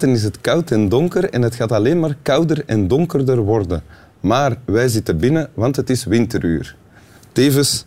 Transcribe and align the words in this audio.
Buiten 0.00 0.20
is 0.20 0.32
het 0.32 0.40
koud 0.40 0.70
en 0.70 0.88
donker 0.88 1.30
en 1.30 1.42
het 1.42 1.54
gaat 1.54 1.72
alleen 1.72 2.00
maar 2.00 2.16
kouder 2.22 2.64
en 2.66 2.88
donkerder 2.88 3.38
worden. 3.38 3.82
Maar 4.20 4.56
wij 4.64 4.88
zitten 4.88 5.18
binnen, 5.18 5.50
want 5.54 5.76
het 5.76 5.90
is 5.90 6.04
winteruur. 6.04 6.76
Tevens 7.32 7.84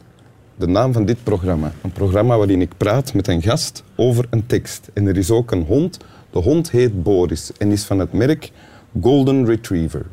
de 0.56 0.68
naam 0.68 0.94
van 0.94 1.06
dit 1.06 1.24
programma. 1.24 1.72
Een 1.82 1.92
programma 1.92 2.38
waarin 2.38 2.62
ik 2.62 2.78
praat 2.78 3.14
met 3.14 3.28
een 3.28 3.42
gast 3.42 3.84
over 3.96 4.28
een 4.30 4.46
tekst. 4.46 4.90
En 4.94 5.08
er 5.08 5.18
is 5.18 5.32
ook 5.32 5.52
een 5.52 5.64
hond. 5.64 5.98
De 6.32 6.40
hond 6.40 6.72
heet 6.72 7.04
Boris 7.04 7.52
en 7.58 7.72
is 7.72 7.84
van 7.84 8.00
het 8.00 8.14
merk 8.14 8.52
Golden 9.02 9.46
Retriever. 9.46 10.06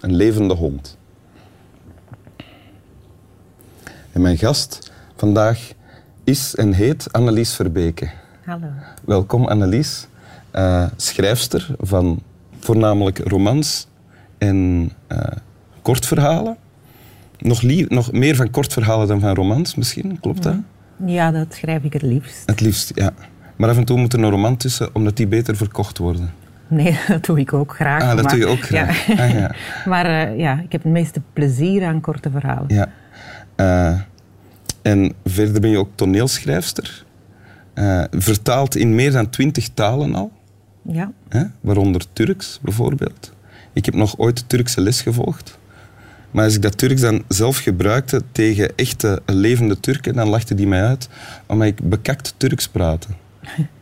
Een 0.00 0.14
levende 0.14 0.54
hond. 0.54 0.96
En 4.12 4.20
mijn 4.20 4.38
gast 4.38 4.92
vandaag 5.16 5.72
is 6.24 6.54
en 6.54 6.72
heet 6.72 7.12
Annelies 7.12 7.54
Verbeke. 7.54 8.10
Hallo. 8.44 8.68
Welkom 9.04 9.46
Annelies, 9.46 10.06
uh, 10.54 10.84
schrijfster 10.96 11.74
van 11.80 12.22
voornamelijk 12.60 13.18
romans 13.18 13.86
en 14.38 14.90
uh, 15.12 15.18
kortverhalen. 15.82 16.56
Nog, 17.38 17.62
nog, 17.88 18.12
meer 18.12 18.36
van 18.36 18.50
kortverhalen 18.50 19.08
dan 19.08 19.20
van 19.20 19.34
romans 19.34 19.74
misschien, 19.74 20.20
klopt 20.20 20.42
dat? 20.42 20.54
Ja, 21.04 21.30
dat 21.30 21.54
schrijf 21.54 21.82
ik 21.82 21.92
het 21.92 22.02
liefst. 22.02 22.42
Het 22.46 22.60
liefst, 22.60 22.92
ja. 22.94 23.12
Maar 23.56 23.70
af 23.70 23.76
en 23.76 23.84
toe 23.84 23.98
moet 23.98 24.12
er 24.12 24.18
een 24.22 24.30
roman 24.30 24.56
tussen, 24.56 24.94
omdat 24.94 25.16
die 25.16 25.26
beter 25.26 25.56
verkocht 25.56 25.98
worden. 25.98 26.32
Nee, 26.68 26.98
dat 27.08 27.24
doe 27.24 27.40
ik 27.40 27.52
ook 27.52 27.74
graag. 27.74 28.02
Ah, 28.02 28.14
dat 28.14 28.22
maar, 28.22 28.32
doe 28.32 28.40
je 28.40 28.46
ook 28.46 28.62
graag. 28.62 29.06
Ja. 29.06 29.24
Ah, 29.24 29.30
ja. 29.30 29.54
maar 29.90 30.06
uh, 30.06 30.38
ja, 30.38 30.60
ik 30.60 30.72
heb 30.72 30.82
het 30.82 30.92
meeste 30.92 31.20
plezier 31.32 31.84
aan 31.84 32.00
korte 32.00 32.30
verhalen. 32.30 32.74
Ja. 32.74 32.88
Uh, 33.56 34.00
en 34.82 35.12
verder 35.24 35.60
ben 35.60 35.70
je 35.70 35.78
ook 35.78 35.90
toneelschrijfster. 35.94 37.04
Uh, 37.74 38.04
vertaald 38.10 38.76
in 38.76 38.94
meer 38.94 39.12
dan 39.12 39.30
twintig 39.30 39.68
talen 39.74 40.14
al. 40.14 40.32
Ja. 40.88 41.12
Hè? 41.28 41.42
Waaronder 41.60 42.02
Turks 42.12 42.58
bijvoorbeeld. 42.62 43.32
Ik 43.72 43.84
heb 43.84 43.94
nog 43.94 44.18
ooit 44.18 44.48
Turkse 44.48 44.80
les 44.80 45.02
gevolgd. 45.02 45.58
Maar 46.30 46.44
als 46.44 46.54
ik 46.54 46.62
dat 46.62 46.78
Turks 46.78 47.00
dan 47.00 47.22
zelf 47.28 47.58
gebruikte 47.58 48.22
tegen 48.32 48.76
echte 48.76 49.22
levende 49.26 49.80
Turken, 49.80 50.14
dan 50.14 50.28
lachte 50.28 50.54
die 50.54 50.66
mij 50.66 50.82
uit 50.84 51.08
omdat 51.46 51.66
ik 51.66 51.88
bekakt 51.88 52.34
Turks 52.36 52.68
praatte. 52.68 53.08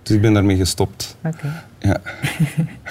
Dus 0.02 0.16
ik 0.16 0.22
ben 0.22 0.32
daarmee 0.32 0.56
gestopt. 0.56 1.16
Oké. 1.24 1.64
Ja. 1.78 2.00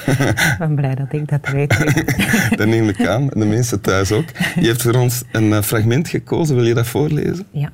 ik 0.51 0.55
ben 0.59 0.75
blij 0.75 0.95
dat 0.95 1.13
ik 1.13 1.27
dat 1.27 1.49
weet. 1.49 1.77
dat 2.57 2.67
neem 2.67 2.89
ik 2.89 3.07
aan. 3.07 3.31
En 3.31 3.39
de 3.39 3.45
mensen 3.45 3.81
thuis 3.81 4.11
ook. 4.11 4.25
Je 4.59 4.67
hebt 4.67 4.81
voor 4.81 4.95
ons 4.95 5.23
een 5.31 5.53
eh, 5.53 5.61
fragment 5.61 6.07
gekozen. 6.07 6.55
Wil 6.55 6.65
je 6.65 6.73
dat 6.73 6.87
voorlezen? 6.87 7.45
Ja. 7.51 7.71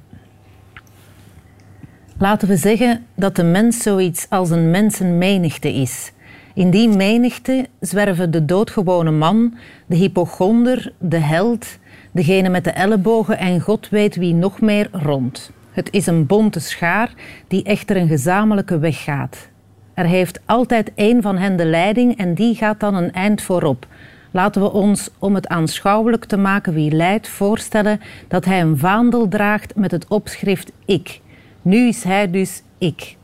Laten 2.18 2.48
we 2.48 2.58
zeggen 2.58 3.06
dat 3.16 3.36
de 3.36 3.44
mens 3.44 3.82
zoiets 3.82 4.26
als 4.30 4.50
een 4.50 4.72
mensenmenigte 4.72 5.74
is. 5.74 6.12
In 6.60 6.70
die 6.70 6.90
menigte 6.90 7.68
zwerven 7.80 8.32
de 8.32 8.46
doodgewone 8.46 9.12
man, 9.12 9.54
de 9.86 9.96
hypochonder, 9.96 10.92
de 10.98 11.18
held, 11.18 11.78
degene 12.12 12.50
met 12.50 12.64
de 12.64 12.70
ellebogen 12.70 13.38
en 13.38 13.62
God 13.62 13.90
weet 13.90 14.16
wie 14.16 14.34
nog 14.34 14.62
meer 14.62 14.90
rond. 14.92 15.52
Het 15.72 15.88
is 15.92 16.06
een 16.06 16.26
bonte 16.26 16.60
schaar 16.60 17.14
die 17.48 17.64
echter 17.64 17.98
een 17.98 18.08
gezamenlijke 18.08 18.80
weg 18.80 19.04
gaat. 19.04 19.50
Er 19.94 20.06
heeft 20.06 20.40
altijd 20.46 20.92
één 20.96 21.22
van 21.22 21.38
hen 21.38 21.58
de 21.58 21.66
leiding 21.66 22.18
en 22.18 22.34
die 22.34 22.56
gaat 22.56 22.80
dan 22.80 22.96
een 22.96 23.12
eind 23.12 23.42
voorop. 23.42 23.88
Laten 24.32 24.62
we 24.62 24.72
ons, 24.72 25.10
om 25.20 25.36
het 25.36 25.48
aanschouwelijk 25.48 26.26
te 26.26 26.38
maken 26.38 26.74
wie 26.74 26.92
leidt, 26.92 27.28
voorstellen 27.28 28.02
dat 28.28 28.46
hij 28.46 28.62
een 28.62 28.78
vaandel 28.78 29.28
draagt 29.28 29.76
met 29.76 29.92
het 29.92 30.08
opschrift 30.08 30.72
ik. 30.86 31.22
Nu 31.62 31.88
is 31.88 32.04
hij 32.04 32.32
dus 32.32 32.64
ik. 32.78 33.18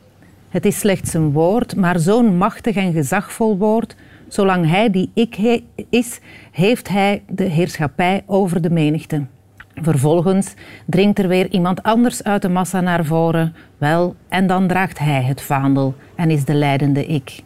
Het 0.55 0.66
is 0.66 0.79
slechts 0.79 1.13
een 1.13 1.31
woord, 1.31 1.75
maar 1.75 1.99
zo'n 1.99 2.38
machtig 2.38 2.75
en 2.75 2.93
gezagvol 2.93 3.57
woord. 3.57 3.95
Zolang 4.27 4.69
hij 4.69 4.89
die 4.89 5.11
ik 5.13 5.61
is, 5.89 6.19
heeft 6.51 6.89
hij 6.89 7.23
de 7.29 7.43
heerschappij 7.43 8.23
over 8.25 8.61
de 8.61 8.69
menigte. 8.69 9.25
Vervolgens 9.73 10.53
dringt 10.85 11.19
er 11.19 11.27
weer 11.27 11.49
iemand 11.49 11.83
anders 11.83 12.23
uit 12.23 12.41
de 12.41 12.49
massa 12.49 12.81
naar 12.81 13.05
voren. 13.05 13.55
Wel, 13.77 14.16
en 14.29 14.47
dan 14.47 14.67
draagt 14.67 14.99
hij 14.99 15.23
het 15.23 15.41
vaandel 15.41 15.95
en 16.16 16.29
is 16.29 16.45
de 16.45 16.53
leidende 16.53 17.05
ik. 17.05 17.39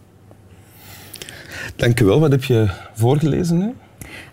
Dank 1.76 2.00
u 2.00 2.06
wel. 2.06 2.20
Wat 2.20 2.31
heb 2.31 2.44
je 2.44 2.70
voorgelezen 2.94 3.58
nu? 3.58 3.74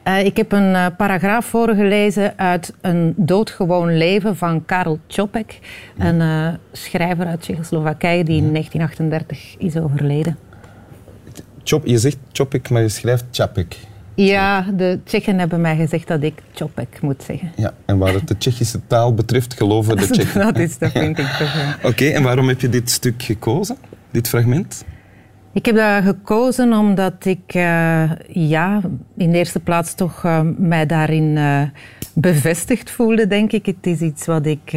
Uh, 0.05 0.25
ik 0.25 0.37
heb 0.37 0.53
een 0.53 0.71
uh, 0.71 0.87
paragraaf 0.97 1.47
voorgelezen 1.47 2.39
uit 2.39 2.73
Een 2.81 3.15
doodgewoon 3.17 3.97
leven 3.97 4.37
van 4.37 4.65
Karel 4.65 4.99
Čopek, 5.07 5.59
een 5.99 6.21
uh, 6.21 6.49
schrijver 6.73 7.27
uit 7.27 7.41
Tsjechoslowakije 7.41 8.25
die 8.25 8.37
in 8.37 8.53
1938 8.53 9.55
is 9.59 9.77
overleden. 9.77 10.39
Chop, 11.65 11.87
je 11.87 11.99
zegt 11.99 12.19
Čopek, 12.33 12.71
maar 12.71 12.83
je 12.83 12.89
schrijft 12.89 13.25
Čapek. 13.31 13.77
Ja, 14.15 14.67
de 14.77 14.99
Tsjechen 15.05 15.39
hebben 15.39 15.61
mij 15.61 15.77
gezegd 15.77 16.09
dat 16.09 16.23
ik 16.23 16.35
Čopek 16.53 17.01
moet 17.01 17.23
zeggen. 17.23 17.53
Ja, 17.57 17.75
en 17.85 17.99
waar 17.99 18.13
het 18.13 18.29
de 18.29 18.39
Tsjechische 18.39 18.81
taal 18.87 19.15
betreft 19.15 19.55
geloven 19.55 19.97
de 19.97 20.07
Tsjechen. 20.11 20.41
dat 20.41 20.59
is, 20.59 20.79
dat 20.79 20.91
vind 20.91 21.19
ik 21.19 21.27
toch. 21.27 21.55
Oké, 21.77 21.87
okay, 21.87 22.13
en 22.13 22.23
waarom 22.23 22.49
heb 22.49 22.61
je 22.61 22.69
dit 22.69 22.91
stuk 22.91 23.23
gekozen, 23.23 23.77
dit 24.11 24.29
fragment? 24.29 24.85
Ik 25.57 25.67
heb 25.67 25.77
dat 25.77 26.05
gekozen 26.05 26.73
omdat 26.73 27.25
ik 27.25 27.55
uh, 27.55 28.11
ja, 28.29 28.81
in 29.17 29.31
de 29.31 29.39
eerste 29.39 29.61
plaats 29.61 29.95
toch 29.95 30.25
uh, 30.25 30.41
mij 30.57 30.87
daarin 30.87 31.37
uh, 31.37 31.63
bevestigd 32.13 32.91
voelde, 32.91 33.27
denk 33.27 33.53
ik. 33.53 33.67
Het 33.67 33.87
is 33.87 34.01
iets 34.01 34.27
wat 34.27 34.47
ik, 34.47 34.77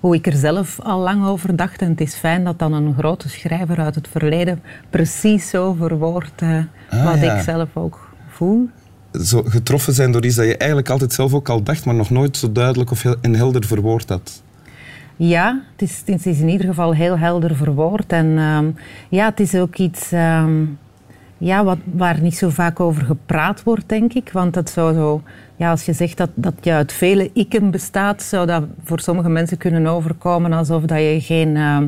hoe 0.00 0.14
ik 0.14 0.26
er 0.26 0.32
zelf 0.32 0.80
al 0.80 0.98
lang 1.00 1.26
over 1.26 1.56
dacht. 1.56 1.80
En 1.80 1.88
het 1.88 2.00
is 2.00 2.14
fijn 2.14 2.44
dat 2.44 2.58
dan 2.58 2.72
een 2.72 2.94
grote 2.94 3.28
schrijver 3.28 3.78
uit 3.78 3.94
het 3.94 4.08
verleden 4.08 4.62
precies 4.90 5.48
zo 5.48 5.72
verwoordt 5.72 6.42
ah, 6.42 7.04
wat 7.04 7.20
ja. 7.20 7.34
ik 7.34 7.42
zelf 7.42 7.68
ook 7.72 8.08
voel. 8.28 8.68
Zo 9.12 9.42
getroffen 9.46 9.92
zijn 9.92 10.12
door 10.12 10.24
iets 10.24 10.36
dat 10.36 10.46
je 10.46 10.56
eigenlijk 10.56 10.90
altijd 10.90 11.12
zelf 11.12 11.34
ook 11.34 11.48
al 11.48 11.62
dacht, 11.62 11.84
maar 11.84 11.94
nog 11.94 12.10
nooit 12.10 12.36
zo 12.36 12.52
duidelijk 12.52 12.90
of 12.90 13.02
heel, 13.02 13.16
en 13.20 13.34
helder 13.34 13.64
verwoord 13.64 14.08
had. 14.08 14.42
Ja, 15.24 15.60
het 15.72 15.82
is, 15.82 16.02
het 16.06 16.26
is 16.26 16.40
in 16.40 16.48
ieder 16.48 16.66
geval 16.66 16.94
heel 16.94 17.18
helder 17.18 17.56
verwoord. 17.56 18.12
En 18.12 18.26
uh, 18.26 18.58
ja, 19.08 19.24
het 19.24 19.40
is 19.40 19.54
ook 19.54 19.76
iets 19.76 20.12
uh, 20.12 20.44
ja, 21.38 21.64
wat, 21.64 21.78
waar 21.92 22.20
niet 22.20 22.36
zo 22.36 22.48
vaak 22.48 22.80
over 22.80 23.04
gepraat 23.04 23.62
wordt, 23.62 23.88
denk 23.88 24.12
ik. 24.12 24.30
Want 24.32 24.54
dat 24.54 24.70
zou 24.70 24.94
zo, 24.94 25.22
ja, 25.56 25.70
als 25.70 25.84
je 25.84 25.92
zegt 25.92 26.16
dat, 26.16 26.30
dat 26.34 26.54
je 26.60 26.72
uit 26.72 26.92
vele 26.92 27.30
ikken 27.32 27.70
bestaat, 27.70 28.22
zou 28.22 28.46
dat 28.46 28.64
voor 28.84 29.00
sommige 29.00 29.28
mensen 29.28 29.58
kunnen 29.58 29.86
overkomen 29.86 30.52
alsof 30.52 30.82
dat 30.82 30.98
je 30.98 31.20
geen, 31.20 31.56
uh, 31.56 31.78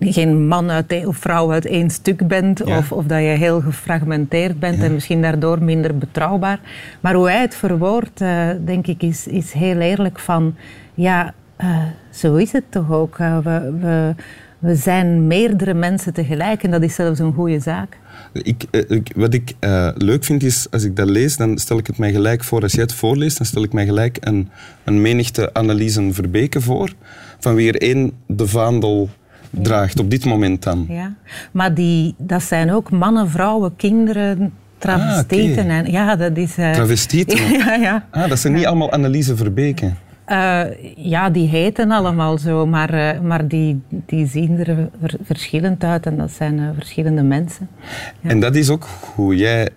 geen 0.00 0.46
man 0.46 0.70
uit, 0.70 1.06
of 1.06 1.16
vrouw 1.16 1.52
uit 1.52 1.66
één 1.66 1.90
stuk 1.90 2.28
bent. 2.28 2.62
Ja. 2.64 2.78
Of, 2.78 2.92
of 2.92 3.04
dat 3.04 3.18
je 3.18 3.24
heel 3.24 3.60
gefragmenteerd 3.60 4.58
bent 4.58 4.78
ja. 4.78 4.84
en 4.84 4.92
misschien 4.92 5.22
daardoor 5.22 5.62
minder 5.62 5.98
betrouwbaar. 5.98 6.60
Maar 7.00 7.14
hoe 7.14 7.30
hij 7.30 7.40
het 7.40 7.54
verwoordt, 7.54 8.20
uh, 8.20 8.48
denk 8.64 8.86
ik, 8.86 9.02
is, 9.02 9.26
is 9.26 9.52
heel 9.52 9.78
eerlijk 9.78 10.18
van... 10.18 10.54
Ja, 10.94 11.34
uh, 11.62 11.82
zo 12.10 12.34
is 12.34 12.52
het 12.52 12.64
toch 12.68 12.90
ook. 12.90 13.18
Uh, 13.18 13.38
we, 13.38 13.76
we, 13.80 14.14
we, 14.58 14.74
zijn 14.74 15.26
meerdere 15.26 15.74
mensen 15.74 16.12
tegelijk 16.12 16.62
en 16.62 16.70
dat 16.70 16.82
is 16.82 16.94
zelfs 16.94 17.18
een 17.18 17.32
goede 17.32 17.60
zaak. 17.60 17.98
Ik, 18.32 18.64
ik, 18.70 19.12
wat 19.16 19.34
ik 19.34 19.54
leuk 19.94 20.24
vind 20.24 20.42
is, 20.42 20.66
als 20.70 20.84
ik 20.84 20.96
dat 20.96 21.08
lees, 21.08 21.36
dan 21.36 21.58
stel 21.58 21.78
ik 21.78 21.86
het 21.86 21.98
mij 21.98 22.12
gelijk 22.12 22.44
voor. 22.44 22.62
Als 22.62 22.72
jij 22.72 22.82
het 22.82 22.94
voorleest, 22.94 23.36
dan 23.36 23.46
stel 23.46 23.62
ik 23.62 23.72
mij 23.72 23.86
gelijk 23.86 24.16
een, 24.20 24.48
een 24.84 25.00
menigte 25.00 25.54
analysen 25.54 26.14
verbeken 26.14 26.62
voor. 26.62 26.92
Van 27.38 27.54
wie 27.54 27.72
er 27.72 27.80
één 27.80 28.12
de 28.26 28.46
vaandel 28.46 29.08
draagt, 29.50 30.00
op 30.00 30.10
dit 30.10 30.24
moment 30.24 30.62
dan. 30.62 30.86
Ja, 30.88 31.14
maar 31.50 31.74
die, 31.74 32.14
dat 32.18 32.42
zijn 32.42 32.72
ook 32.72 32.90
mannen, 32.90 33.30
vrouwen, 33.30 33.76
kinderen, 33.76 34.52
travestieten. 34.78 35.58
Ah, 35.58 35.64
okay. 35.64 35.84
en, 35.84 35.92
ja, 35.92 36.16
dat 36.16 36.36
is... 36.36 36.54
Travestieten? 36.54 37.50
ja, 37.58 37.74
ja. 37.74 38.06
Ah, 38.10 38.28
dat 38.28 38.38
zijn 38.38 38.52
niet 38.52 38.66
allemaal 38.66 38.92
analyse 38.92 39.36
verbeken. 39.36 39.96
Uh, 40.30 40.62
ja, 40.96 41.30
die 41.30 41.48
heten 41.48 41.90
allemaal 41.90 42.38
zo, 42.38 42.66
maar, 42.66 42.94
uh, 42.94 43.20
maar 43.20 43.48
die, 43.48 43.82
die 43.88 44.26
zien 44.26 44.58
er 44.58 44.88
ver 45.00 45.14
verschillend 45.22 45.84
uit 45.84 46.06
en 46.06 46.16
dat 46.16 46.30
zijn 46.30 46.58
uh, 46.58 46.68
verschillende 46.74 47.22
mensen. 47.22 47.68
Ja. 48.20 48.30
En 48.30 48.40
dat 48.40 48.54
is 48.54 48.70
ook 48.70 48.88
hoe 49.14 49.36
jij 49.36 49.68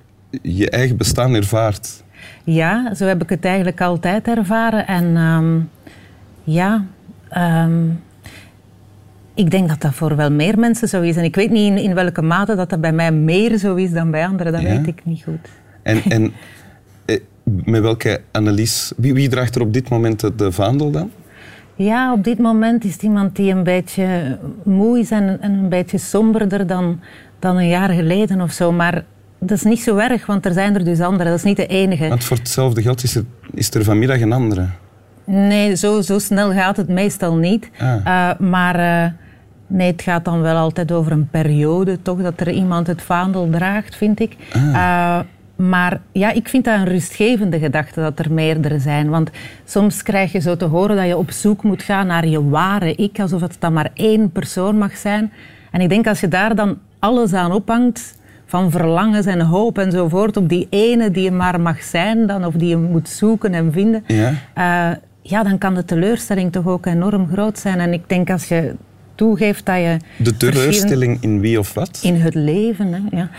je 0.42 0.70
eigen 0.70 0.98
bestaan 0.98 1.34
ervaart? 1.34 2.04
Ja, 2.44 2.94
zo 2.94 3.06
heb 3.06 3.24
ik 3.24 3.30
het 3.30 3.46
eigenlijk 3.46 3.82
altijd 3.82 4.28
ervaren. 4.28 4.88
En 4.88 5.18
um, 5.18 5.70
ja, 6.44 6.86
um, 7.38 8.02
ik 9.34 9.52
denk 9.52 9.70
dat 9.70 9.82
dat 9.82 9.94
voor 9.94 10.16
wel 10.16 10.32
meer 10.32 10.60
mensen 10.60 10.88
zo 10.88 11.02
is. 11.02 11.16
En 11.16 11.24
ik 11.24 11.36
weet 11.36 11.52
niet 11.52 11.72
in, 11.72 11.78
in 11.78 11.94
welke 11.94 12.22
mate 12.22 12.56
dat 12.56 12.70
dat 12.70 12.82
bij 12.82 12.94
mij 12.94 13.12
meer 13.12 13.58
zo 13.58 13.76
is 13.76 13.92
dan 13.92 14.12
bij 14.12 14.26
anderen, 14.26 14.52
dat 14.52 14.62
ja? 14.62 14.70
weet 14.70 14.88
ik 14.88 15.02
niet 15.04 15.24
goed. 15.24 15.50
En, 15.82 16.02
en 16.10 16.34
met 17.44 17.81
welke 17.81 18.22
analyse? 18.31 18.94
Wie, 18.98 19.13
wie, 19.13 19.30
draagt 19.30 19.56
er 19.56 19.62
op 19.62 19.74
dit 19.74 19.90
moment 19.90 20.38
de 20.38 20.51
vaandel 20.51 20.92
dan? 20.92 21.12
Ja, 21.75 22.13
op 22.13 22.24
dit 22.24 22.40
moment 22.40 22.84
is 22.84 22.94
het 22.94 23.04
iemand 23.04 23.36
die 23.36 23.51
een 23.51 23.63
beetje 23.63 24.38
moe 24.63 25.00
is 25.00 25.12
en, 25.12 25.42
en 25.42 25.51
een 25.51 25.69
beetje 25.69 25.98
somberder 25.98 26.68
dan, 26.68 27.00
dan 27.40 27.57
een 27.57 27.68
jaar 27.68 27.90
geleden 27.90 28.42
of 28.42 28.51
zo. 28.51 28.72
Maar 28.72 29.04
dat 29.40 29.57
is 29.57 29.63
niet 29.63 29.81
zo 29.81 29.98
erg, 29.98 30.25
want 30.25 30.45
er 30.45 30.54
zijn 30.54 30.75
er 30.75 30.84
dus 30.84 31.00
anderen. 31.00 31.25
Dat 31.25 31.38
is 31.38 31.44
niet 31.44 31.57
de 31.57 31.68
enige. 31.68 32.07
Want 32.07 32.24
voor 32.24 32.38
hetzelfde 32.38 32.81
geld 32.81 33.04
is 33.04 33.16
er, 33.16 33.24
is 33.54 33.74
er 33.74 33.84
vanmiddag 33.84 34.22
een 34.22 34.34
andere. 34.34 34.68
Nee, 35.25 35.75
zo, 35.75 36.01
zo 36.01 36.19
snel 36.19 36.51
gaat 36.51 36.78
het 36.78 36.88
meestal 36.88 37.36
niet. 37.36 37.69
Ah. 37.78 37.95
Uh, 38.06 38.50
maar 38.50 38.80
uh, 38.80 39.12
Nee, 39.74 39.92
het 39.92 40.01
gaat 40.01 40.25
dan 40.25 40.42
wel 40.42 40.56
altijd 40.56 40.92
over 40.92 41.12
een 41.12 41.28
periode, 41.28 42.01
toch, 42.01 42.22
dat 42.22 42.40
er 42.40 42.51
iemand 42.51 42.88
het 42.88 43.01
vaandel 43.01 43.50
draagt, 43.50 43.95
vind 43.95 44.19
ik. 44.19 44.36
Uh, 44.56 45.19
maar 45.56 46.02
ja, 46.12 46.32
ik 46.32 46.50
vind 46.50 46.66
dat 46.66 46.76
een 46.76 46.86
rustgevende 46.86 47.60
gedachte 47.60 48.02
dat 48.02 48.20
er 48.20 48.32
meerdere 48.34 48.80
zijn. 48.80 49.10
Want 49.10 49.30
soms 49.66 50.04
krijg 50.04 50.32
je 50.32 50.40
zo 50.40 50.58
te 50.58 50.66
horen 50.66 50.96
dat 50.96 51.08
je 51.08 51.18
op 51.18 51.32
zoek 51.32 51.64
moet 51.64 51.84
gaan 51.84 52.08
naar 52.08 52.28
je 52.28 52.50
ware 52.50 52.96
ik, 52.96 53.20
alsof 53.20 53.42
het 53.42 53.56
dan 53.60 53.74
maar 53.74 53.90
één 53.94 54.32
persoon 54.32 54.78
mag 54.78 54.98
zijn. 54.98 55.32
En 55.72 55.82
ik 55.82 55.90
denk 55.90 56.08
als 56.08 56.20
je 56.20 56.28
daar 56.28 56.56
dan 56.56 56.78
alles 57.00 57.34
aan 57.34 57.52
ophangt, 57.52 58.16
van 58.46 58.72
verlangens 58.72 59.26
en 59.26 59.42
hoop 59.42 59.78
enzovoort, 59.78 60.38
op 60.38 60.50
die 60.50 60.68
ene 60.70 61.12
die 61.12 61.24
je 61.24 61.32
maar 61.32 61.62
mag 61.62 61.84
zijn, 61.84 62.28
dan, 62.28 62.46
of 62.46 62.54
die 62.54 62.68
je 62.68 62.78
moet 62.78 63.10
zoeken 63.10 63.54
en 63.54 63.72
vinden, 63.72 64.04
ja. 64.08 64.32
Uh, 64.58 64.98
ja, 65.22 65.44
dan 65.44 65.58
kan 65.58 65.74
de 65.74 65.86
teleurstelling 65.86 66.52
toch 66.52 66.68
ook 66.68 66.86
enorm 66.86 67.28
groot 67.32 67.60
zijn. 67.60 67.80
En 67.80 67.94
ik 67.94 68.10
denk 68.10 68.30
als 68.30 68.48
je 68.48 68.76
toegeeft 69.16 69.66
dat 69.66 69.76
je... 69.76 69.98
De 70.18 70.38
teleurstelling 70.38 71.18
in 71.22 71.40
wie 71.40 71.60
of 71.60 71.74
wat? 71.74 72.00
In 72.04 72.16
het 72.16 72.34
leven, 72.34 72.94
hè, 72.94 73.18
ja. 73.18 73.30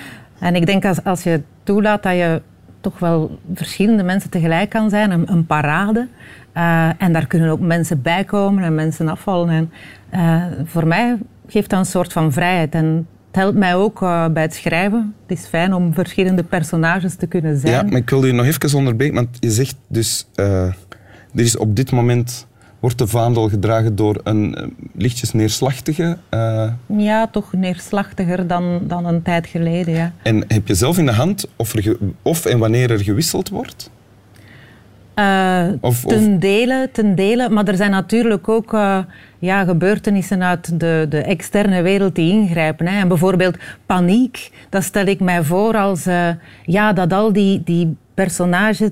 En 0.45 0.55
ik 0.55 0.67
denk 0.67 0.85
als, 0.85 1.05
als 1.05 1.23
je 1.23 1.43
toelaat 1.63 2.03
dat 2.03 2.13
je 2.13 2.43
toch 2.81 2.99
wel 2.99 3.39
verschillende 3.55 4.03
mensen 4.03 4.31
tegelijk 4.31 4.71
kan 4.71 4.91
zijn, 4.91 5.11
een, 5.11 5.33
een 5.33 5.47
parade. 5.47 6.09
Uh, 6.57 6.89
en 6.99 7.13
daar 7.13 7.27
kunnen 7.27 7.51
ook 7.51 7.61
mensen 7.61 8.03
bij 8.03 8.25
komen 8.25 8.65
en 8.65 8.75
mensen 8.75 9.09
afvallen. 9.09 9.49
En, 9.49 9.71
uh, 10.15 10.45
voor 10.65 10.87
mij 10.87 11.17
geeft 11.47 11.71
dat 11.71 11.79
een 11.79 11.87
soort 11.87 12.13
van 12.13 12.33
vrijheid. 12.33 12.75
En 12.75 13.07
het 13.27 13.37
helpt 13.37 13.59
mij 13.59 13.75
ook 13.75 14.03
uh, 14.03 14.29
bij 14.29 14.43
het 14.43 14.55
schrijven. 14.55 15.15
Het 15.27 15.39
is 15.39 15.47
fijn 15.47 15.75
om 15.75 15.95
verschillende 15.95 16.43
personages 16.43 17.15
te 17.15 17.27
kunnen 17.27 17.59
zijn. 17.59 17.73
Ja, 17.73 17.83
maar 17.83 18.01
ik 18.01 18.11
wil 18.11 18.25
je 18.25 18.33
nog 18.33 18.47
even 18.47 18.79
onderbreken, 18.79 19.15
want 19.15 19.29
je 19.41 19.51
zegt 19.51 19.77
dus... 19.89 20.27
er 20.35 20.75
is 21.35 21.57
op 21.57 21.77
dit 21.77 21.93
moment 21.93 22.47
wordt 22.85 22.99
de 22.99 23.07
vaandel 23.07 23.49
gedragen 23.49 23.97
door 23.97 24.21
een 24.25 24.57
uh, 24.59 24.67
lichtjes 24.95 25.33
neerslachtige? 25.33 26.17
Uh... 26.31 26.73
Ja, 26.87 27.27
toch 27.27 27.53
neerslachtiger 27.53 28.47
dan, 28.47 28.81
dan 28.83 29.07
een 29.07 29.23
tijd 29.23 29.47
geleden, 29.47 29.95
ja. 29.95 30.13
En 30.23 30.45
heb 30.49 30.69
je 30.69 30.75
zelf 30.75 30.99
in 30.99 31.07
de 31.07 31.13
hand 31.13 31.47
of, 31.57 31.75
er 31.75 31.97
of 32.23 32.45
en 32.45 32.59
wanneer 32.59 32.91
er 32.91 32.99
gewisseld 32.99 33.49
wordt? 33.49 33.91
Uh, 35.19 35.69
of, 35.81 36.05
ten, 36.05 36.39
Dele, 36.39 36.89
ten 36.93 37.15
dele, 37.15 37.49
maar 37.49 37.69
er 37.69 37.77
zijn 37.77 37.91
natuurlijk 37.91 38.49
ook 38.49 38.77
ja, 39.45 39.65
gebeurtenissen 39.65 40.43
uit 40.43 40.81
de, 40.81 41.07
de 41.09 41.23
externe 41.23 41.83
wereld 41.83 42.15
die 42.15 42.33
ingrijpen. 42.33 42.87
Hè. 42.87 43.01
En 43.01 43.09
bijvoorbeeld 43.09 43.57
paniek, 43.87 44.51
dat 44.69 44.83
stel 44.83 45.07
ik 45.07 45.21
mij 45.21 45.43
voor 45.43 45.77
als 45.77 46.05
ja, 46.65 46.93
dat 46.93 47.13
al 47.13 47.33
die, 47.33 47.63
die 47.65 47.97
personages 48.15 48.91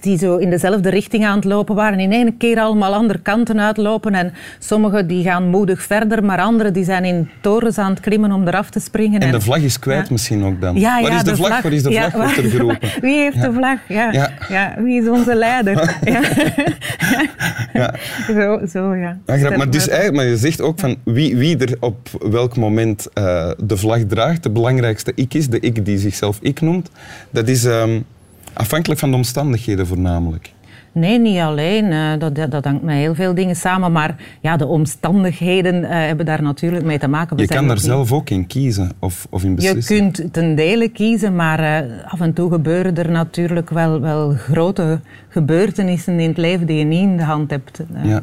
die 0.00 0.18
zo 0.18 0.36
in 0.36 0.50
dezelfde 0.50 0.90
richting 0.90 1.26
aan 1.26 1.36
het 1.36 1.44
lopen 1.44 1.74
waren, 1.74 2.00
in 2.00 2.12
één 2.12 2.36
keer 2.36 2.58
allemaal 2.60 2.94
andere 2.94 3.18
kanten 3.18 3.60
uitlopen. 3.60 4.14
En 4.14 4.32
sommigen 4.58 5.06
die 5.06 5.24
gaan 5.24 5.48
moedig 5.48 5.82
verder, 5.82 6.24
maar 6.24 6.38
anderen 6.38 6.72
die 6.72 6.84
zijn 6.84 7.04
in 7.04 7.30
torens 7.40 7.78
aan 7.78 7.90
het 7.90 8.00
klimmen 8.00 8.32
om 8.32 8.48
eraf 8.48 8.70
te 8.70 8.80
springen. 8.80 9.20
En, 9.20 9.30
de 9.32 9.40
vlag 9.40 9.58
is 9.58 9.78
kwijt 9.78 10.10
misschien 10.10 10.44
ook 10.44 10.60
dan. 10.60 10.76
Ja, 10.76 11.02
waar 11.02 11.12
is 11.12 11.22
de, 11.22 11.36
vlag? 11.36 11.62
Waar 11.62 11.72
is 11.72 11.82
de 11.82 11.92
vlag? 11.92 12.12
wordt 12.12 12.36
er 12.36 12.44
geroepen. 12.44 12.88
Wie 13.00 13.14
heeft 13.14 13.42
de 13.42 13.52
vlag? 13.52 13.78
Ja. 13.88 14.30
Ja. 14.48 14.74
Wie 14.78 15.02
is 15.02 15.08
onze 15.08 15.34
leider? 15.34 15.98
ja. 17.72 17.94
Zo, 18.26 18.60
zo, 18.66 18.94
ja. 18.94 19.18
maar, 19.56 19.70
dus 19.70 19.89
eigenlijk, 19.90 20.22
maar 20.22 20.32
je 20.32 20.36
zegt 20.36 20.60
ook 20.60 20.80
van 20.80 20.96
wie, 21.04 21.36
wie 21.36 21.56
er 21.56 21.76
op 21.80 22.08
welk 22.30 22.56
moment 22.56 23.08
uh, 23.14 23.50
de 23.58 23.76
vlag 23.76 24.00
draagt. 24.08 24.42
De 24.42 24.50
belangrijkste 24.50 25.12
ik 25.14 25.34
is, 25.34 25.48
de 25.48 25.60
ik 25.60 25.84
die 25.84 25.98
zichzelf 25.98 26.38
ik 26.40 26.60
noemt. 26.60 26.90
Dat 27.30 27.48
is... 27.48 27.64
Um, 27.64 28.04
Afhankelijk 28.52 29.00
van 29.00 29.10
de 29.10 29.16
omstandigheden 29.16 29.86
voornamelijk? 29.86 30.52
Nee, 30.92 31.18
niet 31.18 31.38
alleen. 31.38 31.84
Uh, 31.84 32.18
dat, 32.18 32.50
dat, 32.50 32.64
hangt 32.64 32.82
met 32.82 32.94
heel 32.94 33.14
veel 33.14 33.34
dingen 33.34 33.56
samen. 33.56 33.92
Maar 33.92 34.16
ja, 34.40 34.56
de 34.56 34.66
omstandigheden 34.66 35.82
uh, 35.82 35.88
hebben 35.90 36.26
daar 36.26 36.42
natuurlijk 36.42 36.84
mee 36.84 36.98
te 36.98 37.08
maken. 37.08 37.36
We 37.36 37.42
je 37.42 37.48
kan 37.48 37.68
daar 37.68 37.78
zelf 37.78 38.12
ook 38.12 38.30
in 38.30 38.46
kiezen 38.46 38.90
of, 38.98 39.26
of 39.30 39.44
in 39.44 39.54
beslissen? 39.54 39.96
Je 39.96 40.00
kunt 40.00 40.32
ten 40.32 40.54
dele 40.54 40.88
kiezen, 40.88 41.36
maar 41.36 41.84
af 42.04 42.20
en 42.20 42.32
toe 42.32 42.50
gebeuren 42.50 42.96
er 42.96 43.10
natuurlijk 43.10 43.70
wel, 43.70 44.00
wel 44.00 44.30
grote 44.30 45.00
gebeurtenissen 45.28 46.20
in 46.20 46.28
het 46.28 46.38
leven 46.38 46.66
die 46.66 46.78
je 46.78 46.84
niet 46.84 47.02
in 47.02 47.16
de 47.16 47.22
hand 47.22 47.50
hebt. 47.50 47.80
Ja. 48.02 48.22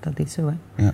Dat 0.00 0.18
is 0.18 0.32
zo. 0.32 0.46
Hè. 0.46 0.84
Ja. 0.84 0.92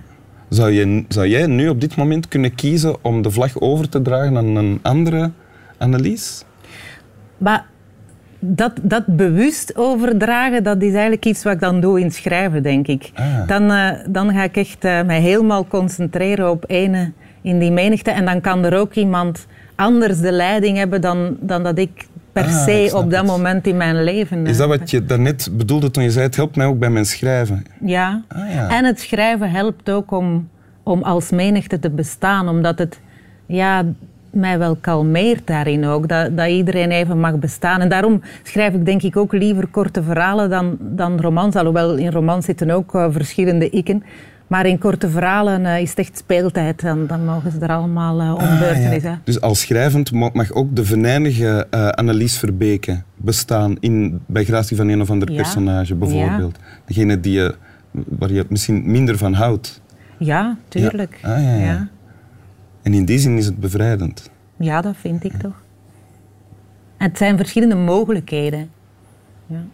Zou, 0.49 0.71
je, 0.71 1.05
zou 1.09 1.29
jij 1.29 1.47
nu 1.47 1.69
op 1.69 1.81
dit 1.81 1.97
moment 1.97 2.29
kunnen 2.29 2.55
kiezen 2.55 3.05
om 3.05 3.23
de 3.23 3.31
vlag 3.31 3.61
over 3.61 3.89
te 3.89 4.03
dragen 4.03 4.37
aan 4.37 4.57
een 4.57 4.79
andere 4.83 5.31
Annelies? 5.79 6.45
Maar 7.39 7.67
dat, 8.39 8.73
dat 8.83 9.07
bewust 9.07 9.77
overdragen, 9.77 10.63
dat 10.63 10.83
is 10.83 10.93
eigenlijk 10.93 11.25
iets 11.25 11.43
wat 11.43 11.53
ik 11.53 11.61
dan 11.61 11.81
doe 11.81 12.01
in 12.01 12.11
schrijven, 12.11 12.63
denk 12.63 12.87
ik. 12.87 13.11
Ah. 13.15 13.49
Dan, 13.49 13.71
uh, 13.71 13.91
dan 14.09 14.33
ga 14.33 14.43
ik 14.43 14.57
echt 14.57 14.85
uh, 14.85 15.03
mij 15.03 15.21
helemaal 15.21 15.67
concentreren 15.67 16.51
op 16.51 16.65
ene 16.67 17.13
in 17.43 17.59
die 17.59 17.71
menigte. 17.71 18.11
En 18.11 18.25
dan 18.25 18.41
kan 18.41 18.65
er 18.65 18.79
ook 18.79 18.95
iemand 18.95 19.47
anders 19.75 20.21
de 20.21 20.33
leiding 20.33 20.77
hebben 20.77 21.01
dan, 21.01 21.37
dan 21.41 21.63
dat 21.63 21.79
ik 21.79 22.07
per 22.43 22.45
ah, 22.45 22.65
se 22.65 22.91
op 22.95 23.11
dat 23.11 23.27
moment 23.27 23.67
in 23.67 23.77
mijn 23.77 24.05
leven. 24.05 24.47
Is 24.47 24.57
dat 24.57 24.69
wat 24.69 24.91
je 24.91 25.05
daarnet 25.05 25.49
bedoelde 25.53 25.91
toen 25.91 26.03
je 26.03 26.11
zei, 26.11 26.25
het 26.25 26.37
helpt 26.37 26.57
mij 26.57 26.67
ook 26.67 26.79
bij 26.79 26.91
mijn 26.91 27.07
schrijven? 27.07 27.65
Ja. 27.81 28.23
Ah, 28.29 28.53
ja. 28.53 28.69
En 28.69 28.85
het 28.85 29.01
schrijven 29.01 29.51
helpt 29.51 29.91
ook 29.91 30.11
om, 30.11 30.49
om 30.83 31.03
als 31.03 31.31
menigte 31.31 31.79
te 31.79 31.91
bestaan, 31.91 32.49
omdat 32.49 32.79
het... 32.79 33.01
Ja, 33.47 33.85
mij 34.31 34.59
wel 34.59 34.77
kalmeert 34.77 35.47
daarin 35.47 35.85
ook. 35.87 36.09
Dat, 36.09 36.37
dat 36.37 36.49
iedereen 36.49 36.91
even 36.91 37.21
mag 37.21 37.39
bestaan. 37.39 37.81
En 37.81 37.89
daarom 37.89 38.23
schrijf 38.43 38.75
ik 38.75 38.85
denk 38.85 39.03
ik 39.03 39.17
ook 39.17 39.33
liever 39.33 39.67
korte 39.67 40.03
verhalen 40.03 40.51
dan, 40.51 40.77
dan 40.81 41.21
romans. 41.21 41.55
Alhoewel 41.55 41.97
in 41.97 42.11
romans 42.11 42.45
zitten 42.45 42.71
ook 42.71 42.95
uh, 42.95 43.07
verschillende 43.11 43.71
ikken. 43.71 44.03
Maar 44.47 44.67
in 44.67 44.79
korte 44.79 45.11
verhalen 45.11 45.61
uh, 45.61 45.81
is 45.81 45.91
het 45.91 45.99
echt 45.99 46.19
speeltijd. 46.19 46.81
Dan, 46.81 47.07
dan 47.07 47.25
mogen 47.25 47.53
ze 47.53 47.59
er 47.59 47.71
allemaal 47.71 48.21
uh, 48.23 48.35
om 48.35 48.41
ah, 48.41 49.03
ja. 49.03 49.21
Dus 49.25 49.41
als 49.41 49.61
schrijvend 49.61 50.13
mag 50.13 50.53
ook 50.53 50.77
de 50.77 50.85
venijnige 50.85 51.67
uh, 51.71 51.89
Annelies 51.89 52.39
Verbeke 52.39 53.03
bestaan 53.17 53.77
in, 53.81 54.21
bij 54.27 54.45
gratie 54.45 54.77
van 54.77 54.89
een 54.89 55.01
of 55.01 55.11
ander 55.11 55.35
personage, 55.35 55.95
bijvoorbeeld. 55.95 56.59
Degene 56.85 57.21
die 57.21 57.33
je, 57.33 57.55
waar 57.91 58.33
je 58.33 58.47
misschien 58.49 58.91
minder 58.91 59.19
van 59.19 59.33
houdt. 59.33 59.81
Ja, 60.19 60.57
tuurlijk. 60.69 61.19
Ah, 61.23 61.61
ja. 61.61 61.89
En 62.83 62.95
in 62.95 63.05
die 63.05 63.19
zin 63.19 63.37
is 63.37 63.47
het 63.47 63.61
bevrijdend. 63.61 64.31
Ja, 64.57 64.81
dat 64.81 64.95
vind 64.97 65.25
ik 65.25 65.33
toch. 65.33 65.63
het 66.97 67.19
zijn 67.19 67.37
verschillende 67.37 67.75
mogelijkheden. 67.75 68.71
Ja. 69.47 69.65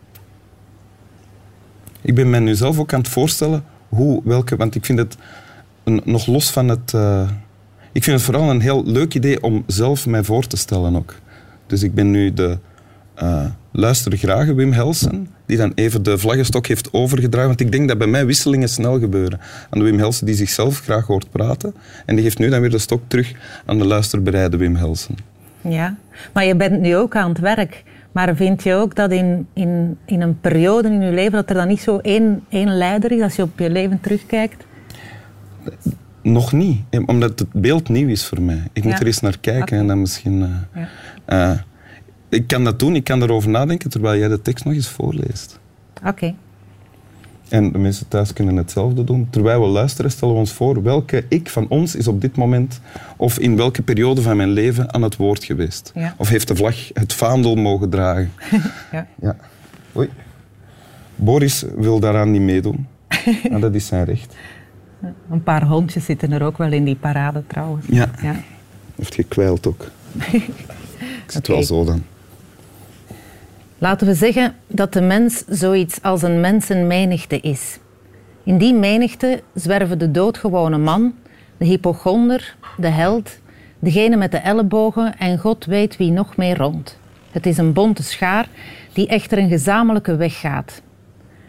Ik 2.01 2.15
ben 2.15 2.31
mij 2.31 2.41
nu 2.41 2.55
zelf 2.55 2.79
ook 2.79 2.93
aan 2.93 3.01
het 3.01 3.09
voorstellen 3.09 3.65
hoe, 3.95 4.21
welke, 4.25 4.57
want 4.57 4.75
ik 4.75 4.85
vind 4.85 4.99
het 4.99 5.17
een, 5.85 6.01
nog 6.05 6.27
los 6.27 6.51
van 6.51 6.69
het. 6.69 6.93
Uh, 6.95 7.31
ik 7.93 8.05
vind 8.05 8.17
het 8.17 8.25
vooral 8.25 8.51
een 8.51 8.61
heel 8.61 8.85
leuk 8.85 9.15
idee 9.15 9.43
om 9.43 9.65
zelf 9.67 10.07
mij 10.07 10.23
voor 10.23 10.47
te 10.47 10.57
stellen 10.57 10.97
ook. 10.97 11.15
Dus 11.67 11.83
ik 11.83 11.95
ben 11.95 12.11
nu 12.11 12.33
de 12.33 12.59
uh, 13.23 13.45
luister 13.71 14.17
graag 14.17 14.47
Wim 14.47 14.73
Helsen, 14.73 15.29
die 15.47 15.57
dan 15.57 15.73
even 15.75 16.03
de 16.03 16.19
vlaggenstok 16.19 16.67
heeft 16.67 16.93
overgedragen. 16.93 17.49
Want 17.49 17.61
ik 17.61 17.73
denk 17.73 17.89
dat 17.89 17.99
bij 17.99 18.07
mij 18.07 18.27
wisselingen 18.27 18.69
snel 18.69 18.99
gebeuren. 18.99 19.41
Aan 19.71 19.79
de 19.79 19.85
Wim 19.85 19.99
Helsen 19.99 20.27
die 20.27 20.35
zichzelf 20.35 20.81
graag 20.81 21.07
hoort 21.07 21.31
praten. 21.31 21.75
En 22.07 22.15
die 22.15 22.25
geeft 22.25 22.39
nu 22.39 22.49
dan 22.49 22.61
weer 22.61 22.71
de 22.71 22.79
stok 22.79 23.03
terug 23.07 23.33
aan 23.67 23.79
de 23.79 23.87
luisterbereide 23.87 24.57
Wim 24.57 24.77
Helsen. 24.77 25.17
Ja, 25.61 25.97
maar 26.33 26.45
je 26.45 26.57
bent 26.57 26.81
nu 26.81 26.97
ook 26.97 27.17
aan 27.17 27.29
het 27.29 27.39
werk. 27.39 27.85
Maar 28.13 28.37
vind 28.37 28.63
je 28.63 28.75
ook 28.75 28.95
dat 28.95 29.11
in, 29.11 29.47
in, 29.53 29.99
in 30.05 30.21
een 30.21 30.41
periode 30.41 30.89
in 30.89 31.01
je 31.01 31.13
leven 31.13 31.33
dat 31.33 31.49
er 31.49 31.55
dan 31.55 31.69
niet 31.69 31.81
zo 31.81 31.99
één, 31.99 32.45
één 32.49 32.77
leider 32.77 33.13
is 33.13 33.23
als 33.23 33.37
je 33.37 33.43
op 33.43 33.59
je 33.59 33.71
leven 33.71 34.01
terugkijkt? 34.01 34.65
Nog 36.23 36.53
niet, 36.53 36.81
omdat 37.07 37.39
het 37.39 37.53
beeld 37.53 37.89
nieuw 37.89 38.09
is 38.09 38.27
voor 38.27 38.43
mij. 38.43 38.63
Ik 38.73 38.85
moet 38.85 39.01
er 39.01 39.07
eens 39.07 39.21
naar 39.21 39.39
kijken 39.39 39.79
en 39.79 39.87
dan 39.87 40.01
misschien... 40.01 40.41
Uh, 40.41 40.83
ja. 41.27 41.53
uh, 41.53 41.59
ik 42.29 42.47
kan 42.47 42.65
dat 42.65 42.79
doen, 42.79 42.95
ik 42.95 43.05
kan 43.05 43.23
erover 43.23 43.51
nadenken 43.51 43.91
terwijl 43.91 44.19
jij 44.19 44.29
de 44.29 44.43
tekst 44.43 44.65
nog 44.65 44.75
eens 44.75 44.89
voorleest. 44.89 45.61
Oké. 46.07 46.35
En 47.49 47.73
de 47.73 47.79
mensen 47.79 48.09
thuis 48.09 48.33
kunnen 48.33 48.57
hetzelfde 48.57 49.05
doen. 49.05 49.27
Terwijl 49.31 49.61
we 49.61 49.67
luisteren, 49.67 50.11
stellen 50.11 50.35
we 50.35 50.41
ons 50.41 50.53
voor 50.53 50.83
welke 50.83 51.25
ik 51.29 51.51
van 51.51 51.69
ons 51.69 51.95
is 51.95 52.09
op 52.09 52.21
dit 52.21 52.37
moment 52.37 52.81
of 53.17 53.39
in 53.39 53.57
welke 53.57 53.83
periode 53.83 54.23
van 54.23 54.37
mijn 54.37 54.51
leven 54.51 54.95
aan 54.95 55.03
het 55.03 55.17
woord 55.17 55.45
geweest. 55.45 55.93
Of 56.17 56.29
heeft 56.29 56.49
de 56.49 56.57
vlag 56.57 56.77
het 56.93 57.13
vaandel 57.13 57.55
mogen 57.55 57.91
dragen. 57.91 58.33
ja. 58.93 59.07
ja. 59.21 59.37
Oei. 59.97 60.09
Boris 61.17 61.65
wil 61.77 62.01
daaraan 62.01 62.31
niet 62.31 62.41
meedoen. 62.41 62.87
maar 63.51 63.61
dat 63.61 63.75
is 63.75 63.87
zijn 63.87 64.05
recht. 64.05 64.35
Een 65.31 65.43
paar 65.43 65.67
hondjes 65.67 66.05
zitten 66.05 66.33
er 66.33 66.43
ook 66.43 66.59
wel 66.59 66.73
in 66.73 66.85
die 66.85 66.97
parade 66.97 67.43
trouwens. 67.47 67.87
Ja. 67.89 68.11
ja. 68.23 68.37
Heeft 68.97 69.15
gekwijld 69.15 69.67
ook. 69.67 69.91
ik 71.25 71.25
zit 71.27 71.47
wel 71.47 71.63
zo 71.63 71.85
dan. 71.85 72.03
Laten 73.83 74.07
we 74.07 74.15
zeggen 74.15 74.55
dat 74.67 74.93
de 74.93 75.01
mens 75.01 75.45
zoiets 75.49 76.03
als 76.03 76.23
een 76.23 76.41
mensenmenigte 76.41 77.41
is. 77.41 77.79
In 78.45 78.59
die 78.59 78.75
menigte 78.75 79.43
zwerven 79.55 79.99
de 79.99 80.11
doodgewone 80.11 80.79
man, 80.79 81.15
de 81.57 81.65
hypochonder, 81.65 82.57
de 82.77 82.89
held, 82.89 83.39
degene 83.79 84.17
met 84.17 84.31
de 84.31 84.37
ellebogen 84.37 85.19
en 85.19 85.39
God 85.39 85.65
weet 85.65 85.97
wie 85.97 86.11
nog 86.11 86.37
meer 86.37 86.57
rond. 86.57 86.99
Het 87.31 87.47
is 87.47 87.59
een 87.59 87.73
bonte 87.73 88.03
schaar 88.03 88.49
die 88.93 89.07
echter 89.07 89.39
een 89.39 89.49
gezamenlijke 89.49 90.17
weg 90.17 90.41
gaat. 90.41 90.83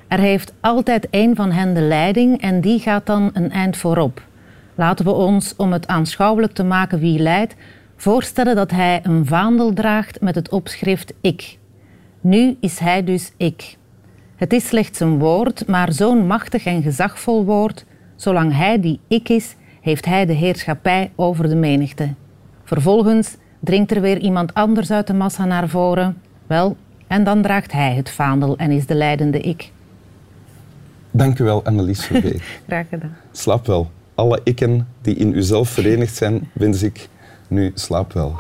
Er 0.08 0.20
heeft 0.20 0.54
altijd 0.60 1.08
één 1.10 1.36
van 1.36 1.52
hen 1.52 1.74
de 1.74 1.82
leiding 1.82 2.42
en 2.42 2.62
die 2.62 2.80
gaat 2.80 3.06
dan 3.06 3.30
een 3.34 3.52
eind 3.52 3.78
voorop. 3.78 4.22
Laten 4.76 5.06
we 5.06 5.12
ons, 5.12 5.56
om 5.56 5.74
het 5.74 5.88
aanschouwelijk 5.88 6.54
te 6.54 6.64
maken 6.64 7.00
wie 7.00 7.20
leidt, 7.20 7.56
voorstellen 7.96 8.56
dat 8.56 8.72
hij 8.72 9.00
een 9.04 9.26
vaandel 9.26 9.74
draagt 9.74 10.22
met 10.22 10.36
het 10.36 10.50
opschrift 10.50 11.14
ik. 11.22 11.58
Nu 12.24 12.58
is 12.60 12.80
hij 12.80 13.04
dus 13.04 13.32
ik. 13.38 13.78
Het 14.36 14.54
is 14.54 14.68
slechts 14.68 15.00
een 15.00 15.20
woord, 15.20 15.68
maar 15.68 15.94
zo'n 15.94 16.28
machtig 16.28 16.66
en 16.66 16.82
gezagvol 16.82 17.46
woord, 17.46 17.86
zolang 18.16 18.56
hij 18.56 18.80
die 18.80 19.00
ik 19.08 19.30
is, 19.30 19.56
heeft 19.82 20.06
hij 20.06 20.26
de 20.26 20.34
heerschappij 20.34 21.12
over 21.16 21.50
de 21.50 21.56
menigte. 21.56 22.14
Vervolgens 22.64 23.36
dringt 23.60 23.92
er 23.92 24.02
weer 24.02 24.18
iemand 24.18 24.54
anders 24.54 24.92
uit 24.92 25.08
de 25.08 25.14
massa 25.14 25.46
naar 25.46 25.70
voren. 25.70 26.22
Wel, 26.48 26.78
en 27.08 27.24
dan 27.24 27.42
draagt 27.42 27.72
hij 27.72 27.94
het 27.96 28.10
vaandel 28.10 28.58
en 28.58 28.72
is 28.72 28.86
de 28.86 28.96
leidende 28.96 29.40
ik. 29.40 29.72
Dank 31.12 31.40
u 31.40 31.44
wel, 31.44 31.66
Annelies 31.66 32.06
Verbeek. 32.06 32.60
Graag 32.68 32.86
gedaan. 32.90 33.18
Slaap 33.32 33.66
wel. 33.66 33.92
Alle 34.16 34.40
ikken 34.44 34.88
die 35.02 35.16
in 35.16 35.38
uzelf 35.38 35.70
verenigd 35.70 36.16
zijn, 36.16 36.50
wens 36.54 36.84
ik 36.84 37.10
nu 37.48 37.72
slaap 37.74 38.14
wel. 38.14 38.36